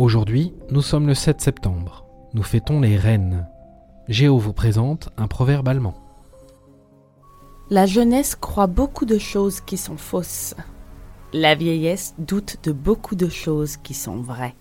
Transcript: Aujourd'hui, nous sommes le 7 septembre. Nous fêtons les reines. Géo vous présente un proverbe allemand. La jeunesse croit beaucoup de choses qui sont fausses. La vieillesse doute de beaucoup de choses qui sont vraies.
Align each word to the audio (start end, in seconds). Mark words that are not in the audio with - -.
Aujourd'hui, 0.00 0.54
nous 0.70 0.80
sommes 0.80 1.06
le 1.06 1.12
7 1.12 1.42
septembre. 1.42 2.06
Nous 2.32 2.42
fêtons 2.42 2.80
les 2.80 2.96
reines. 2.96 3.46
Géo 4.08 4.38
vous 4.38 4.54
présente 4.54 5.10
un 5.18 5.26
proverbe 5.26 5.68
allemand. 5.68 5.92
La 7.68 7.84
jeunesse 7.84 8.34
croit 8.34 8.66
beaucoup 8.66 9.04
de 9.04 9.18
choses 9.18 9.60
qui 9.60 9.76
sont 9.76 9.98
fausses. 9.98 10.54
La 11.34 11.54
vieillesse 11.54 12.14
doute 12.16 12.56
de 12.62 12.72
beaucoup 12.72 13.14
de 13.14 13.28
choses 13.28 13.76
qui 13.76 13.92
sont 13.92 14.22
vraies. 14.22 14.54